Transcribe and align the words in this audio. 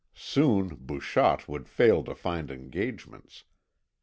Soon 0.15 0.69
Bouchotte 0.69 1.47
would 1.47 1.69
fail 1.69 2.03
to 2.05 2.15
find 2.15 2.49
engagements. 2.49 3.43